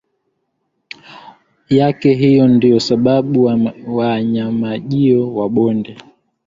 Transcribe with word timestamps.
yake 1.69 2.13
hiyo 2.13 2.47
ndiyo 2.47 2.79
sababu 2.79 3.43
wanyamajio 3.87 5.35
wa 5.35 5.49
bonde 5.49 5.97